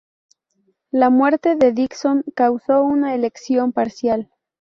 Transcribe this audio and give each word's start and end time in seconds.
La 0.89 1.11
muerte 1.11 1.55
de 1.55 1.73
Dickson 1.73 2.23
causó 2.35 2.81
una 2.83 3.13
elección 3.13 3.71
parcial. 3.71 4.31